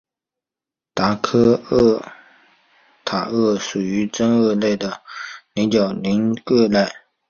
[0.95, 1.61] 达科
[3.05, 4.99] 塔鳄属于中真鳄类的
[5.53, 6.89] 棱角鳞鳄科。